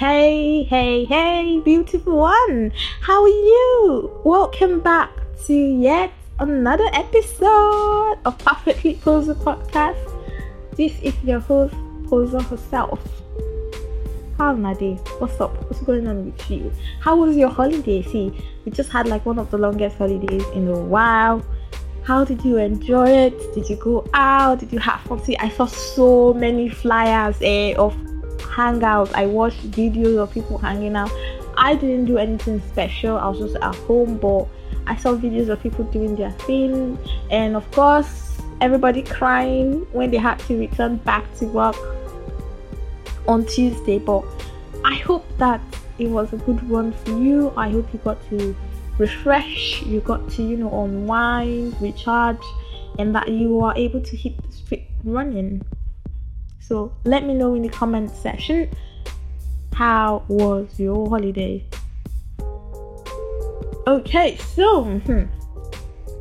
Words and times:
Hey, 0.00 0.62
hey, 0.62 1.04
hey, 1.04 1.60
beautiful 1.62 2.16
one. 2.16 2.72
How 3.02 3.22
are 3.22 3.28
you? 3.28 4.10
Welcome 4.24 4.80
back 4.80 5.10
to 5.44 5.52
yet 5.52 6.10
another 6.38 6.86
episode 6.94 8.16
of 8.24 8.38
Perfectly 8.38 8.94
Posa 8.94 9.34
Podcast. 9.34 10.00
This 10.74 10.98
is 11.02 11.12
your 11.22 11.40
host, 11.40 11.74
Posa 12.08 12.42
herself. 12.42 12.98
How's 14.38 14.58
my 14.58 14.72
day? 14.72 14.94
What's 15.18 15.38
up? 15.38 15.54
What's 15.64 15.82
going 15.82 16.08
on 16.08 16.24
with 16.32 16.50
you? 16.50 16.72
How 17.00 17.14
was 17.16 17.36
your 17.36 17.50
holiday? 17.50 18.00
See, 18.00 18.32
we 18.64 18.72
just 18.72 18.88
had 18.88 19.06
like 19.06 19.26
one 19.26 19.38
of 19.38 19.50
the 19.50 19.58
longest 19.58 19.98
holidays 19.98 20.46
in 20.54 20.66
a 20.68 20.80
while. 20.80 21.44
How 22.04 22.24
did 22.24 22.42
you 22.42 22.56
enjoy 22.56 23.10
it? 23.10 23.54
Did 23.54 23.68
you 23.68 23.76
go 23.76 24.08
out? 24.14 24.60
Did 24.60 24.72
you 24.72 24.78
have 24.78 25.02
fun? 25.02 25.22
See, 25.22 25.36
I 25.36 25.50
saw 25.50 25.66
so 25.66 26.32
many 26.32 26.70
flyers 26.70 27.36
eh, 27.42 27.74
of 27.74 27.94
hangouts. 28.50 29.12
I 29.14 29.26
watched 29.26 29.70
videos 29.70 30.18
of 30.18 30.32
people 30.32 30.58
hanging 30.58 30.96
out. 30.96 31.10
I 31.56 31.74
didn't 31.74 32.06
do 32.06 32.18
anything 32.18 32.60
special. 32.68 33.16
I 33.16 33.28
was 33.28 33.38
just 33.38 33.56
at 33.56 33.74
home, 33.74 34.18
but 34.18 34.46
I 34.86 34.96
saw 34.96 35.14
videos 35.14 35.48
of 35.48 35.62
people 35.62 35.84
doing 35.84 36.16
their 36.16 36.32
thing, 36.32 36.98
and 37.30 37.54
of 37.54 37.70
course, 37.70 38.40
everybody 38.60 39.02
crying 39.02 39.86
when 39.92 40.10
they 40.10 40.16
had 40.16 40.38
to 40.40 40.58
return 40.58 40.96
back 40.96 41.24
to 41.36 41.46
work 41.46 41.76
on 43.28 43.46
Tuesday. 43.46 43.98
But 43.98 44.24
I 44.84 44.94
hope 44.94 45.24
that 45.38 45.60
it 45.98 46.08
was 46.08 46.32
a 46.32 46.38
good 46.38 46.68
one 46.68 46.92
for 46.92 47.10
you. 47.10 47.52
I 47.56 47.70
hope 47.70 47.92
you 47.92 48.00
got 48.00 48.18
to 48.30 48.56
refresh, 48.98 49.82
you 49.82 50.00
got 50.00 50.30
to, 50.32 50.42
you 50.42 50.56
know, 50.56 50.84
unwind, 50.84 51.80
recharge, 51.80 52.42
and 52.98 53.14
that 53.14 53.28
you 53.28 53.60
are 53.60 53.76
able 53.76 54.00
to 54.00 54.16
hit 54.16 54.42
the 54.42 54.52
street 54.52 54.88
running. 55.04 55.62
So 56.70 56.92
let 57.02 57.26
me 57.26 57.34
know 57.34 57.56
in 57.56 57.62
the 57.62 57.68
comment 57.68 58.12
section 58.12 58.70
how 59.74 60.22
was 60.28 60.68
your 60.78 61.08
holiday? 61.08 61.64
Okay, 63.88 64.36
so 64.36 64.84
hmm, 64.84 65.24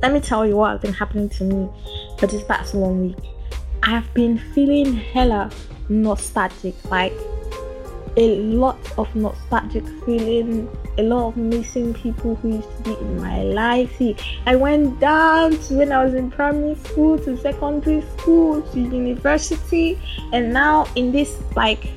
let 0.02 0.12
me 0.12 0.20
tell 0.20 0.48
you 0.48 0.56
what 0.56 0.72
has 0.72 0.82
been 0.82 0.94
happening 0.94 1.30
to 1.30 1.44
me 1.44 1.70
for 2.18 2.26
this 2.26 2.44
past 2.46 2.74
one 2.74 3.00
week. 3.00 3.18
I 3.84 3.92
have 3.92 4.12
been 4.16 4.40
feeling 4.40 4.96
hella 4.96 5.52
nostalgic, 5.88 6.74
like 6.90 7.14
a 8.18 8.36
lot 8.42 8.78
of 8.98 9.14
nostalgic 9.16 9.86
feeling, 10.06 10.70
a 10.98 11.04
lot 11.04 11.30
of 11.30 11.38
missing 11.38 11.94
people 11.94 12.36
who 12.36 12.58
used 12.58 12.78
to 12.78 12.84
be 12.84 12.94
in 12.94 13.22
my 13.22 13.44
life. 13.44 13.96
See, 13.98 14.16
I 14.46 14.56
went 14.56 15.00
down 15.00 15.58
to 15.58 15.76
when 15.76 15.92
I 15.92 16.04
was 16.04 16.14
in 16.14 16.32
primary 16.32 16.76
school, 16.76 17.18
to 17.20 17.38
secondary 17.38 18.02
school, 18.18 18.62
to 18.62 18.80
university, 18.80 20.00
and 20.34 20.54
now 20.54 20.88
in 20.96 21.12
this 21.12 21.42
like 21.56 21.90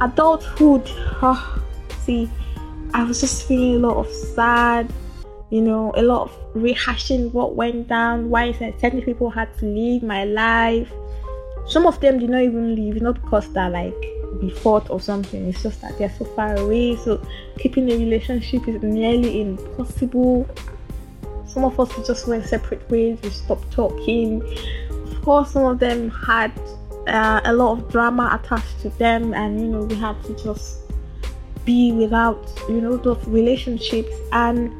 adulthood. 0.00 0.82
Oh, 1.22 1.62
see, 2.00 2.30
I 2.92 3.04
was 3.04 3.20
just 3.20 3.46
feeling 3.46 3.84
a 3.84 3.88
lot 3.88 3.96
of 3.96 4.12
sad, 4.12 4.92
you 5.50 5.62
know, 5.62 5.92
a 5.96 6.02
lot 6.02 6.22
of 6.22 6.54
rehashing 6.54 7.32
what 7.32 7.54
went 7.54 7.88
down, 7.88 8.30
why 8.30 8.52
certain 8.52 9.02
people 9.02 9.30
had 9.30 9.56
to 9.58 9.66
leave 9.66 10.02
my 10.02 10.24
life. 10.24 10.92
Some 11.66 11.86
of 11.86 11.98
them 12.00 12.18
did 12.18 12.28
not 12.28 12.42
even 12.42 12.74
leave, 12.74 13.00
not 13.00 13.22
because 13.22 13.50
they're 13.52 13.70
like 13.70 14.13
fought 14.50 14.90
or 14.90 15.00
something. 15.00 15.48
It's 15.48 15.62
just 15.62 15.80
that 15.82 15.98
they're 15.98 16.14
so 16.18 16.24
far 16.24 16.56
away. 16.56 16.96
So 16.96 17.24
keeping 17.58 17.90
a 17.90 17.96
relationship 17.96 18.66
is 18.68 18.82
nearly 18.82 19.40
impossible. 19.40 20.48
Some 21.46 21.64
of 21.64 21.78
us 21.78 22.06
just 22.06 22.26
went 22.26 22.44
separate 22.46 22.88
ways. 22.90 23.18
We 23.22 23.30
stopped 23.30 23.70
talking. 23.70 24.42
Of 24.90 25.22
course, 25.22 25.52
some 25.52 25.64
of 25.64 25.78
them 25.78 26.10
had 26.10 26.52
uh, 27.06 27.40
a 27.44 27.52
lot 27.52 27.78
of 27.78 27.90
drama 27.90 28.40
attached 28.40 28.80
to 28.82 28.88
them, 28.90 29.34
and 29.34 29.60
you 29.60 29.68
know 29.68 29.84
we 29.84 29.94
had 29.94 30.22
to 30.24 30.34
just 30.42 30.80
be 31.64 31.92
without 31.92 32.50
you 32.68 32.80
know 32.80 32.96
those 32.96 33.24
relationships. 33.26 34.12
And 34.32 34.72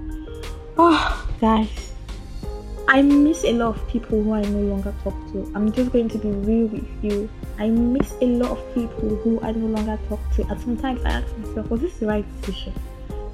oh, 0.76 1.28
guys, 1.40 1.93
I 2.86 3.00
miss 3.02 3.44
a 3.44 3.52
lot 3.52 3.76
of 3.76 3.88
people 3.88 4.22
who 4.22 4.34
I 4.34 4.42
no 4.42 4.60
longer 4.60 4.94
talk 5.02 5.14
to. 5.32 5.50
I'm 5.54 5.72
just 5.72 5.90
going 5.90 6.08
to 6.10 6.18
be 6.18 6.28
real 6.28 6.66
with 6.66 6.86
you. 7.02 7.30
I 7.58 7.68
miss 7.68 8.12
a 8.20 8.26
lot 8.26 8.50
of 8.50 8.74
people 8.74 9.16
who 9.16 9.40
I 9.40 9.52
no 9.52 9.66
longer 9.66 9.98
talk 10.08 10.20
to, 10.34 10.46
and 10.46 10.60
sometimes 10.60 11.02
I 11.04 11.10
ask 11.10 11.38
myself, 11.38 11.70
was 11.70 11.80
this 11.80 11.96
the 11.98 12.06
right 12.06 12.24
decision? 12.42 12.74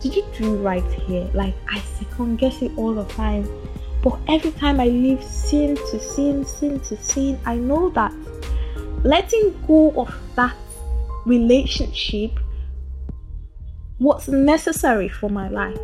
Did 0.00 0.14
you 0.14 0.24
do 0.38 0.56
right 0.56 0.84
here? 0.92 1.28
Like 1.34 1.54
I 1.68 1.80
second 1.80 2.36
guess 2.38 2.62
it 2.62 2.72
all 2.76 2.94
the 2.94 3.04
time. 3.04 3.48
But 4.02 4.18
every 4.28 4.52
time 4.52 4.80
I 4.80 4.86
leave 4.86 5.22
scene 5.22 5.76
to 5.76 6.00
scene, 6.00 6.44
scene 6.44 6.80
to 6.80 6.96
scene, 6.96 7.38
I 7.44 7.56
know 7.56 7.90
that 7.90 8.14
letting 9.04 9.60
go 9.66 9.90
of 10.00 10.14
that 10.36 10.54
relationship 11.26 12.38
was 13.98 14.28
necessary 14.28 15.08
for 15.08 15.28
my 15.28 15.48
life. 15.48 15.78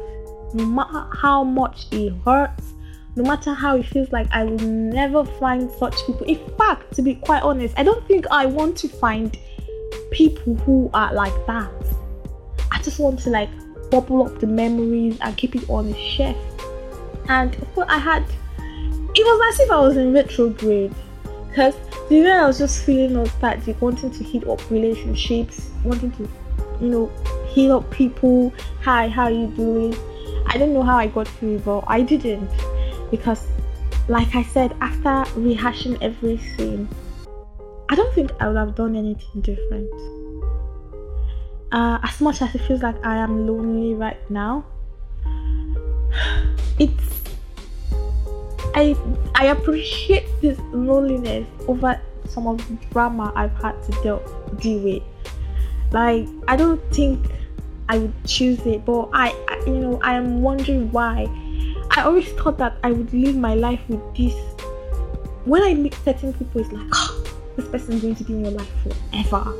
No 0.55 0.65
matter 0.65 1.07
how 1.15 1.45
much 1.45 1.89
it 1.93 2.15
hurts, 2.25 2.73
no 3.17 3.25
matter 3.25 3.55
how 3.55 3.77
it 3.77 3.87
feels 3.87 4.13
like 4.13 4.29
I 4.31 4.45
will 4.45 4.59
never 4.59 5.25
find 5.25 5.71
such 5.79 5.97
people. 6.05 6.27
In 6.27 6.39
fact, 6.59 6.95
to 6.95 7.03
be 7.03 7.15
quite 7.15 7.43
honest, 7.43 7.75
I 7.79 7.83
don't 7.83 8.07
think 8.07 8.27
I 8.31 8.45
want 8.45 8.77
to 8.79 8.89
find 8.89 9.37
people 10.11 10.55
who 10.55 10.91
are 10.93 11.13
like 11.15 11.35
that. 11.47 11.73
I 12.71 12.81
just 12.83 12.99
want 12.99 13.19
to 13.21 13.31
like 13.31 13.49
bubble 13.91 14.27
up 14.27 14.39
the 14.39 14.47
memories 14.47 15.19
and 15.23 15.35
keep 15.37 15.57
it 15.57 15.69
on 15.71 15.91
the 15.91 15.99
shelf. 15.99 16.37
And 17.29 17.55
of 17.55 17.75
course, 17.75 17.87
I 17.89 17.99
had 17.99 18.23
it 19.15 19.25
was 19.25 19.55
as 19.55 19.61
if 19.61 19.71
I 19.71 19.81
was 19.81 19.97
in 19.97 20.13
retrograde 20.13 20.95
because 21.49 21.75
the 22.11 22.21
way 22.21 22.31
I 22.31 22.47
was 22.47 22.59
just 22.59 22.85
feeling 22.85 23.15
nostalgic, 23.15 23.81
wanting 23.81 24.11
to 24.11 24.25
heat 24.25 24.47
up 24.47 24.71
relationships, 24.71 25.71
wanting 25.85 26.11
to, 26.13 26.29
you 26.83 26.89
know, 26.89 27.11
heat 27.49 27.71
up 27.71 27.91
people. 27.91 28.53
Hi, 28.83 29.09
how 29.09 29.25
are 29.25 29.31
you 29.31 29.47
doing? 29.47 29.97
I 30.49 30.59
don't 30.59 30.75
know 30.75 30.83
how 30.83 30.99
I 30.99 31.07
got 31.07 31.27
through, 31.27 31.61
but 31.61 31.85
I 31.87 32.03
didn't 32.03 32.51
because 33.11 33.47
like 34.09 34.35
I 34.35 34.43
said, 34.43 34.77
after 34.81 35.29
rehashing 35.39 36.01
everything, 36.01 36.89
I 37.89 37.95
don't 37.95 38.15
think 38.15 38.31
I 38.41 38.49
would 38.49 38.57
have 38.57 38.75
done 38.75 38.97
anything 38.97 39.41
different. 39.41 39.91
Uh, 41.73 41.99
as 42.03 42.21
much 42.21 42.41
as 42.43 42.55
it 42.55 42.61
feels 42.63 42.83
like 42.83 43.05
I 43.05 43.17
am 43.17 43.47
lonely 43.47 43.95
right 43.95 44.19
now, 44.31 44.65
it's 46.79 47.17
I 48.75 48.95
I 49.35 49.47
appreciate 49.47 50.29
this 50.41 50.59
loneliness 50.73 51.47
over 51.67 52.01
some 52.29 52.47
of 52.47 52.59
the 52.59 52.75
drama 52.93 53.33
I've 53.35 53.55
had 53.63 53.83
to 53.85 53.93
deal 54.03 54.23
deal 54.61 54.79
with. 54.81 55.03
Like 55.91 56.29
I 56.47 56.57
don't 56.57 56.81
think 56.93 57.27
I 57.89 57.99
would 57.99 58.15
choose 58.25 58.61
it, 58.67 58.85
but 58.85 59.09
I, 59.13 59.31
I 59.49 59.63
you 59.67 59.75
know 59.75 60.01
I 60.03 60.15
am 60.15 60.43
wondering 60.43 60.93
why 60.93 61.27
I 61.97 62.03
always 62.03 62.31
thought 62.33 62.59
that 62.59 62.77
I 62.85 62.93
would 62.93 63.11
live 63.15 63.37
my 63.37 63.55
life 63.55 63.81
with 63.89 64.03
this. 64.15 64.35
When 65.47 65.63
I 65.63 65.73
meet 65.73 65.95
certain 66.05 66.35
people, 66.35 66.61
it's 66.61 66.71
like, 66.71 66.87
oh, 66.93 67.25
this 67.57 67.67
person 67.69 67.95
is 67.95 68.03
going 68.03 68.17
to 68.17 68.25
be 68.25 68.35
in 68.35 68.45
your 68.45 68.51
life 68.51 68.71
forever. 68.83 69.55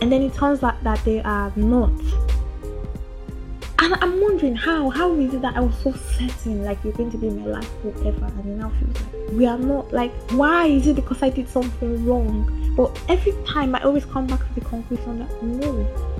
And 0.00 0.12
then 0.12 0.22
it 0.22 0.32
turns 0.34 0.62
out 0.62 0.80
that 0.84 1.04
they 1.04 1.20
are 1.22 1.52
not. 1.56 1.90
And 3.80 3.94
I'm 4.00 4.20
wondering 4.20 4.54
how, 4.54 4.90
how 4.90 5.12
is 5.14 5.34
it 5.34 5.42
that 5.42 5.56
I 5.56 5.60
was 5.60 5.76
so 5.78 5.92
certain 5.92 6.64
like 6.64 6.78
you're 6.84 6.92
going 6.92 7.10
to 7.10 7.18
be 7.18 7.26
in 7.26 7.40
my 7.40 7.46
life 7.58 7.70
forever 7.82 8.26
and 8.26 8.40
it 8.40 8.56
now 8.56 8.70
feels 8.70 9.00
like 9.00 9.32
we 9.32 9.46
are 9.46 9.58
not 9.58 9.92
like 9.92 10.12
why 10.30 10.66
is 10.66 10.86
it 10.86 10.96
because 10.96 11.22
I 11.22 11.30
did 11.30 11.48
something 11.48 12.04
wrong? 12.06 12.74
But 12.76 12.98
every 13.08 13.34
time 13.44 13.74
I 13.74 13.82
always 13.82 14.04
come 14.04 14.26
back 14.26 14.40
to 14.40 14.54
the 14.54 14.62
conclusion 14.62 15.18
that 15.18 15.42
no, 15.42 16.15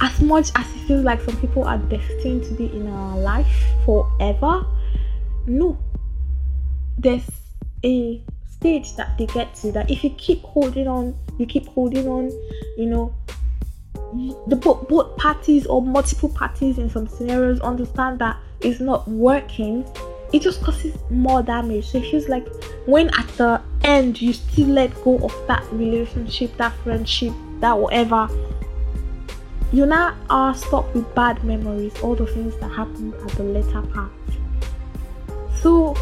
as 0.00 0.20
much 0.20 0.50
as 0.54 0.66
it 0.74 0.78
feels 0.86 1.04
like 1.04 1.20
some 1.20 1.36
people 1.36 1.64
are 1.64 1.78
destined 1.78 2.44
to 2.44 2.54
be 2.54 2.66
in 2.66 2.88
our 2.88 3.18
life 3.18 3.46
forever, 3.84 4.66
no. 5.46 5.78
There's 6.98 7.28
a 7.84 8.22
stage 8.48 8.96
that 8.96 9.16
they 9.18 9.26
get 9.26 9.54
to 9.56 9.72
that 9.72 9.90
if 9.90 10.02
you 10.02 10.10
keep 10.10 10.42
holding 10.42 10.88
on, 10.88 11.16
you 11.38 11.46
keep 11.46 11.66
holding 11.66 12.08
on, 12.08 12.30
you 12.76 12.86
know, 12.86 13.14
the 14.46 14.56
both, 14.56 14.88
both 14.88 15.16
parties 15.16 15.66
or 15.66 15.82
multiple 15.82 16.28
parties 16.28 16.78
in 16.78 16.88
some 16.88 17.06
scenarios 17.06 17.60
understand 17.60 18.18
that 18.20 18.36
it's 18.60 18.80
not 18.80 19.06
working, 19.08 19.84
it 20.32 20.40
just 20.42 20.62
causes 20.62 20.96
more 21.10 21.42
damage. 21.42 21.86
So 21.86 21.98
it 21.98 22.10
feels 22.10 22.28
like 22.28 22.46
when 22.86 23.08
at 23.18 23.28
the 23.36 23.60
end 23.84 24.20
you 24.20 24.32
still 24.32 24.68
let 24.68 24.94
go 25.04 25.18
of 25.18 25.34
that 25.48 25.64
relationship, 25.72 26.56
that 26.56 26.74
friendship, 26.78 27.32
that 27.60 27.78
whatever, 27.78 28.28
you 29.72 29.86
now 29.86 30.16
are 30.30 30.54
stuck 30.54 30.92
with 30.94 31.12
bad 31.14 31.42
memories, 31.44 31.98
all 32.00 32.14
the 32.14 32.26
things 32.26 32.56
that 32.58 32.70
happened 32.70 33.14
at 33.14 33.28
the 33.30 33.42
later 33.42 33.82
part. 33.82 34.12
So 35.60 35.96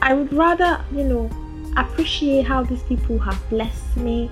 I 0.00 0.14
would 0.14 0.32
rather, 0.32 0.84
you 0.92 1.04
know, 1.04 1.30
appreciate 1.76 2.46
how 2.46 2.62
these 2.62 2.82
people 2.84 3.18
have 3.18 3.38
blessed 3.50 3.96
me, 3.96 4.30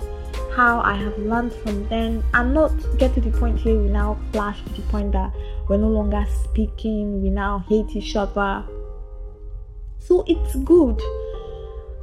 how 0.55 0.79
I 0.79 0.95
have 0.95 1.17
learned 1.17 1.53
from 1.53 1.87
them, 1.89 2.23
and 2.33 2.53
not 2.53 2.71
get 2.97 3.13
to 3.15 3.21
the 3.21 3.31
point 3.31 3.59
here 3.59 3.77
we 3.77 3.89
now 3.89 4.17
clash 4.31 4.61
to 4.63 4.69
the 4.69 4.81
point 4.83 5.11
that 5.13 5.33
we're 5.67 5.77
no 5.77 5.89
longer 5.89 6.25
speaking, 6.43 7.21
we 7.21 7.29
now 7.29 7.65
hate 7.67 7.95
each 7.95 8.15
other. 8.15 8.63
So 9.99 10.23
it's 10.27 10.55
good. 10.55 10.99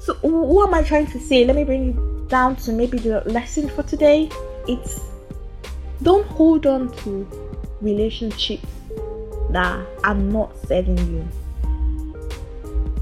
So 0.01 0.15
what 0.23 0.69
am 0.69 0.75
I 0.75 0.83
trying 0.83 1.07
to 1.09 1.21
say? 1.21 1.45
Let 1.45 1.57
me 1.57 1.65
bring 1.65 1.91
it 1.91 2.29
down 2.29 2.57
to 2.57 2.73
maybe 2.73 2.99
the 2.99 3.23
lesson 3.27 3.69
for 3.69 3.83
today. 3.83 4.31
It's 4.67 5.01
don't 6.03 6.27
hold 6.27 6.67
on 6.67 6.95
to 6.99 7.27
relationships 7.81 8.67
that 9.51 9.87
are 10.05 10.15
not 10.15 10.57
serving 10.67 10.99
you. 10.99 11.29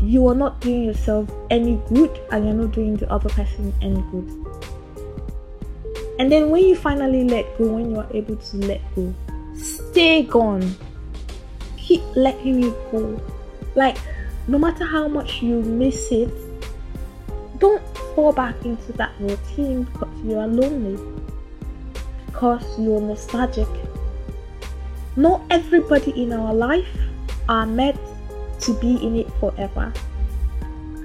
You 0.00 0.28
are 0.28 0.34
not 0.34 0.60
doing 0.60 0.84
yourself 0.84 1.30
any 1.50 1.80
good 1.88 2.20
and 2.30 2.44
you're 2.44 2.54
not 2.54 2.72
doing 2.72 2.96
the 2.96 3.10
other 3.10 3.28
person 3.30 3.72
any 3.82 4.02
good. 4.10 4.46
And 6.18 6.32
then 6.32 6.50
when 6.50 6.64
you 6.64 6.76
finally 6.76 7.24
let 7.24 7.58
go, 7.58 7.66
when 7.66 7.90
you 7.90 7.98
are 7.98 8.08
able 8.14 8.36
to 8.36 8.56
let 8.58 8.80
go, 8.94 9.12
stay 9.56 10.22
gone. 10.22 10.74
Keep 11.76 12.02
letting 12.14 12.64
it 12.64 12.74
go. 12.90 13.20
Like, 13.74 13.98
no 14.48 14.58
matter 14.58 14.84
how 14.84 15.08
much 15.08 15.42
you 15.42 15.60
miss 15.62 16.10
it, 16.10 16.30
don't 17.58 17.82
fall 18.14 18.32
back 18.32 18.64
into 18.64 18.92
that 18.94 19.12
routine 19.20 19.82
because 19.84 20.08
you 20.24 20.38
are 20.38 20.46
lonely, 20.46 20.98
because 22.36 22.78
you're 22.78 23.00
nostalgic. 23.00 23.68
Not 25.16 25.40
everybody 25.48 26.10
in 26.22 26.34
our 26.34 26.52
life 26.52 26.86
are 27.48 27.64
meant 27.64 27.98
to 28.60 28.78
be 28.78 28.96
in 28.96 29.16
it 29.16 29.30
forever. 29.40 29.90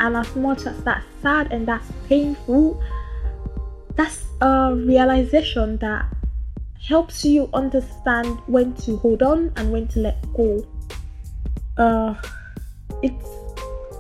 And 0.02 0.18
as 0.18 0.36
much 0.36 0.66
as 0.66 0.84
that's 0.84 1.06
sad 1.22 1.54
and 1.54 1.66
that's 1.66 1.90
painful, 2.10 2.84
that's 3.96 4.26
a 4.42 4.76
realization 4.76 5.78
that 5.78 6.06
helps 6.86 7.24
you 7.24 7.50
understand 7.54 8.38
when 8.48 8.74
to 8.74 8.98
hold 8.98 9.24
on 9.24 9.54
and 9.56 9.72
when 9.72 9.88
to 9.90 10.00
let 10.02 10.22
go. 10.34 10.68
Uh, 11.78 12.16
it's 13.02 13.30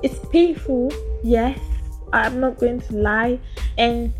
it's 0.03 0.19
painful, 0.27 0.91
yes. 1.23 1.57
I'm 2.11 2.41
not 2.41 2.59
going 2.59 2.81
to 2.81 2.93
lie, 2.93 3.39
and 3.77 4.13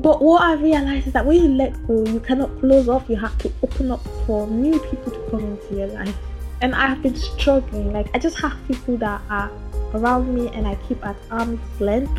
but 0.00 0.22
what 0.22 0.42
I 0.42 0.54
realized 0.54 1.08
is 1.08 1.12
that 1.12 1.26
when 1.26 1.42
you 1.42 1.48
let 1.48 1.86
go, 1.86 2.04
you 2.06 2.20
cannot 2.20 2.58
close 2.60 2.88
off. 2.88 3.04
You 3.08 3.16
have 3.16 3.36
to 3.38 3.52
open 3.62 3.90
up 3.90 4.02
for 4.26 4.46
new 4.46 4.78
people 4.78 5.12
to 5.12 5.30
come 5.30 5.40
into 5.40 5.74
your 5.74 5.88
life. 5.88 6.16
And 6.62 6.74
I 6.74 6.86
have 6.86 7.02
been 7.02 7.16
struggling. 7.16 7.92
Like 7.92 8.08
I 8.14 8.18
just 8.18 8.38
have 8.40 8.56
people 8.66 8.96
that 8.98 9.20
are 9.28 9.50
around 9.94 10.34
me, 10.34 10.48
and 10.54 10.66
I 10.66 10.76
keep 10.88 11.04
at 11.04 11.16
arm's 11.30 11.60
length 11.80 12.18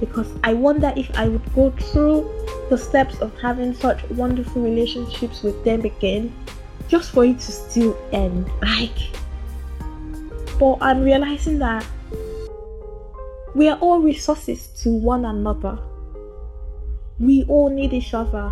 because 0.00 0.28
I 0.44 0.52
wonder 0.52 0.92
if 0.96 1.10
I 1.16 1.28
would 1.28 1.54
go 1.54 1.70
through 1.70 2.30
the 2.68 2.76
steps 2.76 3.18
of 3.20 3.36
having 3.40 3.74
such 3.74 4.02
wonderful 4.10 4.62
relationships 4.62 5.42
with 5.42 5.64
them 5.64 5.84
again 5.84 6.32
just 6.88 7.10
for 7.10 7.24
it 7.24 7.38
to 7.40 7.52
still 7.52 7.96
end. 8.12 8.50
Like, 8.62 8.96
but 10.58 10.78
I'm 10.80 11.02
realizing 11.02 11.58
that 11.60 11.86
we 13.54 13.68
are 13.68 13.78
all 13.78 14.00
resources 14.00 14.68
to 14.82 14.90
one 14.90 15.24
another. 15.24 15.78
We 17.18 17.44
all 17.44 17.70
need 17.70 17.92
each 17.92 18.14
other 18.14 18.50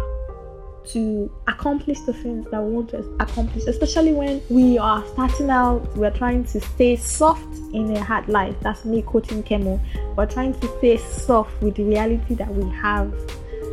to 0.89 1.31
accomplish 1.49 1.99
the 2.01 2.13
things 2.13 2.47
that 2.51 2.63
we 2.63 2.73
want 2.73 2.91
to 2.91 2.99
accomplish, 3.21 3.65
especially 3.65 4.13
when 4.13 4.41
we 4.49 4.79
are 4.79 5.05
starting 5.09 5.51
out, 5.51 5.85
we're 5.97 6.11
trying 6.11 6.45
to 6.45 6.61
stay 6.61 6.97
soft 6.97 7.57
in 7.73 7.97
a 7.97 8.03
hard 8.03 8.29
life. 8.29 8.55
That's 8.61 8.85
me 8.85 9.03
quoting 9.03 9.43
Kemo. 9.43 9.81
We're 10.17 10.27
trying 10.27 10.59
to 10.61 10.79
stay 10.79 10.97
soft 10.97 11.61
with 11.61 11.75
the 11.77 11.85
reality 11.85 12.35
that 12.35 12.49
we 12.49 12.69
have. 12.77 13.13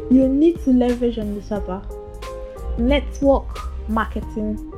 You 0.09 0.27
need 0.27 0.63
to 0.63 0.71
leverage 0.71 1.17
on 1.19 1.37
each 1.37 1.51
other. 1.51 1.81
Network 2.77 3.89
marketing, 3.89 4.73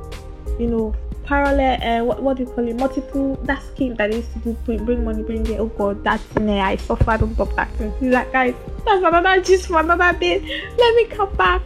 you 0.58 0.66
know, 0.66 0.94
parallel, 1.26 1.82
uh, 1.82 2.04
what, 2.04 2.22
what 2.22 2.36
do 2.36 2.44
you 2.44 2.48
call 2.50 2.66
it? 2.66 2.76
Multiple, 2.76 3.36
that 3.42 3.62
scheme 3.62 3.94
that 3.96 4.12
used 4.12 4.32
to 4.32 4.38
do 4.38 4.52
bring, 4.64 4.84
bring 4.84 5.04
money, 5.04 5.22
bring 5.22 5.46
it. 5.46 5.58
Oh 5.58 5.66
god, 5.66 6.02
that's 6.02 6.24
in 6.36 6.46
there. 6.46 6.64
I 6.64 6.76
suffered 6.76 7.22
on 7.22 7.34
top 7.34 7.54
that. 7.56 7.68
He's 8.00 8.12
like, 8.12 8.32
guys, 8.32 8.54
that's 8.84 9.04
another 9.04 9.42
gist 9.42 9.66
for 9.66 9.80
another 9.80 10.18
day. 10.18 10.40
Let 10.78 10.94
me 10.94 11.04
come 11.06 11.34
back. 11.34 11.62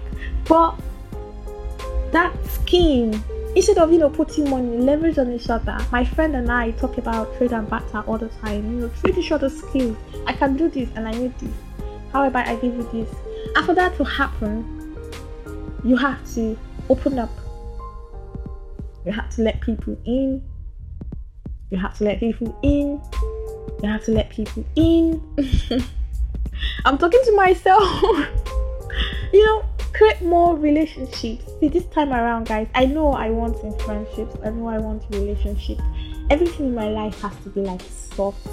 But 0.49 0.75
that 2.11 2.35
scheme, 2.47 3.23
instead 3.55 3.79
of 3.79 3.93
you 3.93 3.99
know 3.99 4.11
putting 4.11 4.49
money, 4.51 4.79
leverage 4.79 5.19
on 5.19 5.33
each 5.33 5.49
other. 5.49 5.79
My 5.93 6.05
friend 6.05 6.35
and 6.35 6.51
I 6.51 6.73
talk 6.73 6.99
about 6.99 7.37
trade 7.37 7.53
and 7.53 7.69
barter 7.69 8.03
all 8.06 8.19
the 8.19 8.29
time. 8.29 8.65
You 8.73 8.81
know, 8.81 8.91
trade 9.01 9.19
each 9.19 9.31
other 9.31 9.49
skills. 9.49 9.97
I 10.27 10.33
can 10.33 10.56
do 10.56 10.69
this 10.69 10.89
and 10.97 11.06
I 11.06 11.13
need 11.13 11.39
this. 11.39 11.55
However, 12.13 12.39
I 12.39 12.56
give 12.56 12.75
you 12.75 12.89
this. 12.93 13.15
And 13.55 13.67
for 13.67 13.75
that 13.75 13.97
to 13.97 14.05
happen, 14.05 14.97
you 15.85 15.97
have 15.97 16.19
to 16.35 16.59
open 16.89 17.19
up. 17.19 17.31
You 19.05 19.12
have 19.12 19.31
to 19.37 19.43
let 19.43 19.61
people 19.61 19.97
in. 20.05 20.43
You 21.70 21.79
have 21.79 21.97
to 21.99 22.05
let 22.05 22.20
people 22.20 22.58
in. 22.62 23.00
You 23.82 23.88
have 23.88 24.05
to 24.05 24.12
let 24.12 24.31
people 24.31 24.64
in. 24.76 25.23
I'm 26.85 26.99
talking 26.99 27.20
to 27.25 27.37
myself. 27.37 27.82
you 29.32 29.44
know, 29.47 29.64
create 29.93 30.20
more 30.23 30.56
relationships. 30.56 31.44
See, 31.61 31.69
this 31.69 31.85
time 31.87 32.12
around, 32.12 32.47
guys, 32.47 32.69
I 32.75 32.87
know 32.87 33.12
I 33.12 33.31
want 33.31 33.62
in 33.62 33.76
friendships, 33.81 34.37
I 34.44 34.50
know 34.50 34.69
I 34.69 34.79
want 34.79 35.05
relationships. 35.11 35.82
Everything 36.29 36.67
in 36.67 36.75
my 36.75 36.88
life 36.88 37.20
has 37.23 37.32
to 37.44 37.50
be 37.50 37.61
like 37.61 37.81
soft 37.82 38.46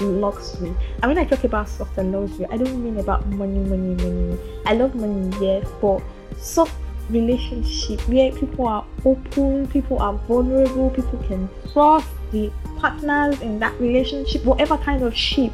luxury. 0.00 0.74
And 1.02 1.10
when 1.10 1.18
I 1.18 1.24
talk 1.24 1.44
about 1.44 1.68
soft 1.68 1.96
and 1.98 2.12
luxury, 2.12 2.46
I 2.50 2.56
don't 2.56 2.82
mean 2.82 2.98
about 2.98 3.26
money, 3.26 3.58
money, 3.60 3.94
money. 3.94 4.38
I 4.64 4.74
love 4.74 4.94
money, 4.94 5.36
yes, 5.40 5.66
but 5.80 6.02
soft 6.38 6.74
relationship 7.10 8.00
where 8.08 8.32
people 8.32 8.66
are 8.66 8.84
open, 9.04 9.66
people 9.68 9.98
are 9.98 10.14
vulnerable, 10.28 10.90
people 10.90 11.18
can 11.26 11.48
trust 11.72 12.08
the 12.32 12.50
partners 12.78 13.40
in 13.40 13.58
that 13.58 13.78
relationship, 13.80 14.44
whatever 14.44 14.76
kind 14.78 15.02
of 15.02 15.14
ship 15.16 15.52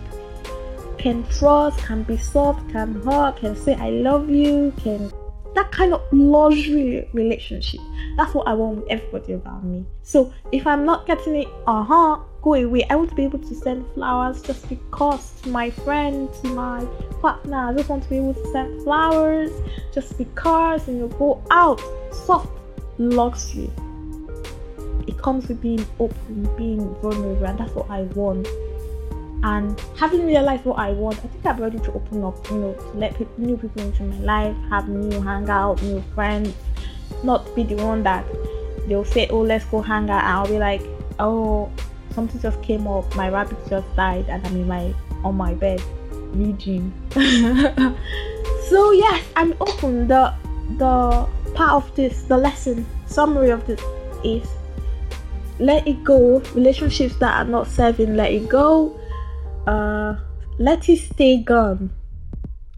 can 0.99 1.27
trust, 1.29 1.79
can 1.79 2.03
be 2.05 2.17
soft, 2.17 2.69
can 2.71 3.01
hug, 3.03 3.37
can 3.37 3.57
say 3.57 3.75
I 3.75 3.91
love 3.91 4.31
you, 4.31 4.73
can 4.83 5.13
that 5.55 5.71
kind 5.71 5.93
of 5.93 6.01
luxury 6.13 7.07
relationship. 7.13 7.81
That's 8.17 8.33
what 8.35 8.47
I 8.47 8.55
want 8.55 8.79
with 8.79 8.87
everybody 8.89 9.35
around 9.35 9.65
me. 9.65 9.85
So 10.03 10.33
if 10.51 10.67
I'm 10.67 10.85
not 10.85 11.07
getting 11.07 11.37
it, 11.37 11.49
uh 11.67 11.83
huh, 11.83 12.21
go 12.43 12.55
away. 12.55 12.85
I 12.91 12.97
want 12.97 13.11
to 13.11 13.15
be 13.15 13.25
able 13.25 13.39
to 13.39 13.55
send 13.55 13.87
flowers 13.95 14.43
just 14.43 14.69
because 14.69 15.41
to 15.43 15.49
my 15.49 15.71
friend, 15.71 16.29
to 16.43 16.49
my 16.49 16.85
partner. 17.21 17.57
I 17.57 17.75
just 17.75 17.89
want 17.89 18.03
to 18.05 18.11
be 18.11 18.17
able 18.17 18.35
to 18.35 18.53
send 18.53 18.83
flowers 18.83 19.53
just 19.95 20.19
because 20.19 20.89
and 20.89 20.99
you 20.99 21.09
go 21.19 21.43
out. 21.51 21.81
Soft 22.13 22.51
luxury. 22.99 23.71
It 25.07 25.19
comes 25.19 25.49
with 25.49 25.61
being 25.61 25.85
open, 25.99 26.49
being 26.57 26.95
vulnerable, 26.97 27.47
and 27.47 27.59
that's 27.59 27.75
what 27.75 27.91
I 27.91 28.03
want 28.03 28.47
and 29.43 29.79
having 29.97 30.25
realized 30.25 30.65
what 30.65 30.79
I 30.79 30.93
want, 30.93 31.19
I 31.19 31.23
think 31.23 31.45
I'm 31.45 31.61
ready 31.61 31.79
to 31.81 31.93
open 31.93 32.23
up, 32.23 32.49
you 32.51 32.59
know, 32.59 32.75
to 32.75 32.99
let 32.99 33.39
new 33.39 33.57
people 33.57 33.83
into 33.83 34.05
my 34.05 34.19
life, 34.19 34.57
have 34.71 34.89
new 34.89 35.21
hangout, 35.21 35.83
new 35.83 36.03
friends, 36.15 36.55
not 37.25 37.53
be 37.57 37.65
the 37.65 37.75
one 37.75 38.05
that 38.05 38.25
they'll 38.87 39.05
say, 39.05 39.27
oh, 39.29 39.41
let's 39.41 39.65
go 39.65 39.83
hang 39.83 40.09
out, 40.11 40.23
and 40.23 40.29
I'll 40.29 40.47
be 40.47 40.59
like, 40.59 40.83
oh, 41.19 41.73
something 42.13 42.41
just 42.41 42.63
came 42.63 42.87
up, 42.87 43.15
my 43.17 43.29
rabbit 43.29 43.59
just 43.69 43.95
died, 43.97 44.27
and 44.29 44.47
I'm 44.47 44.57
in 44.57 44.69
my 44.69 44.95
on 45.25 45.37
my 45.37 45.55
bed 45.55 45.83
reading. 46.35 46.93
so 48.69 48.91
yes, 48.93 49.25
I'm 49.37 49.55
open. 49.61 50.09
The 50.09 50.35
the 50.79 51.29
part 51.55 51.85
of 51.85 51.95
this, 51.97 52.23
the 52.25 52.37
lesson 52.37 52.87
summary 53.07 53.51
of 53.51 53.67
this 53.67 53.81
is 54.25 54.49
let 55.59 55.87
it 55.87 56.03
go. 56.05 56.41
Relationships 56.55 57.17
that 57.17 57.35
are 57.35 57.49
not 57.49 57.67
serving, 57.67 58.17
let 58.17 58.33
it 58.33 58.49
go 58.49 58.99
uh, 59.67 60.17
let 60.59 60.89
it 60.89 60.99
stay 60.99 61.39
gone. 61.39 61.91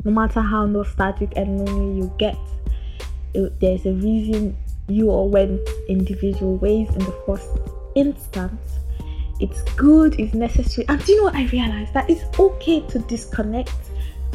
No 0.04 0.10
matter 0.10 0.40
how 0.40 0.66
nostalgic 0.66 1.32
and 1.36 1.64
lonely 1.64 1.98
you 1.98 2.12
get, 2.18 2.36
it, 3.32 3.58
there's 3.60 3.86
a 3.86 3.92
reason 3.92 4.56
you 4.88 5.08
all 5.10 5.30
went 5.30 5.60
individual 5.88 6.56
ways 6.56 6.88
in 6.90 6.98
the 6.98 7.22
first 7.26 7.48
instance. 7.94 8.78
It's 9.40 9.62
good, 9.74 10.18
it's 10.20 10.34
necessary. 10.34 10.86
And 10.88 11.04
do 11.04 11.12
you 11.12 11.18
know 11.18 11.24
what 11.24 11.34
I 11.34 11.46
realized? 11.46 11.92
That 11.92 12.08
it's 12.08 12.24
okay 12.38 12.80
to 12.88 12.98
disconnect, 13.00 13.74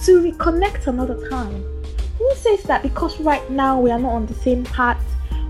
to 0.03 0.21
reconnect 0.21 0.87
another 0.87 1.29
time. 1.29 1.63
Who 2.17 2.29
says 2.35 2.63
that 2.63 2.83
because 2.83 3.19
right 3.21 3.49
now 3.49 3.79
we 3.79 3.91
are 3.91 3.99
not 3.99 4.11
on 4.11 4.25
the 4.25 4.33
same 4.33 4.65
path, 4.65 5.01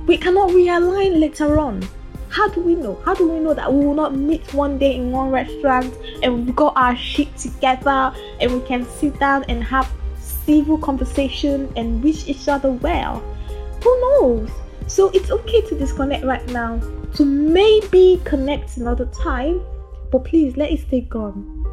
we 0.05 0.17
cannot 0.17 0.49
realign 0.51 1.19
later 1.19 1.59
on? 1.59 1.81
How 2.29 2.47
do 2.47 2.61
we 2.61 2.75
know? 2.75 3.01
How 3.05 3.15
do 3.15 3.27
we 3.27 3.39
know 3.39 3.55
that 3.55 3.73
we 3.73 3.83
will 3.83 3.95
not 3.95 4.15
meet 4.15 4.53
one 4.53 4.77
day 4.77 4.95
in 4.95 5.11
one 5.11 5.31
restaurant 5.31 5.91
and 6.21 6.45
we've 6.45 6.55
got 6.55 6.73
our 6.77 6.95
shit 6.95 7.35
together 7.35 8.13
and 8.39 8.53
we 8.53 8.67
can 8.67 8.85
sit 8.85 9.19
down 9.19 9.45
and 9.49 9.63
have 9.63 9.91
civil 10.19 10.77
conversation 10.77 11.73
and 11.75 12.03
wish 12.03 12.27
each 12.27 12.47
other 12.47 12.71
well? 12.71 13.19
Who 13.83 14.01
knows? 14.01 14.51
So 14.89 15.09
it's 15.13 15.29
okay 15.29 15.61
to 15.61 15.77
disconnect 15.77 16.25
right 16.25 16.45
now, 16.47 16.79
to 17.13 17.23
maybe 17.23 18.19
connect 18.25 18.77
another 18.77 19.05
time, 19.05 19.61
but 20.11 20.25
please 20.25 20.57
let 20.57 20.71
it 20.71 20.79
stay 20.79 21.01
gone. 21.01 21.63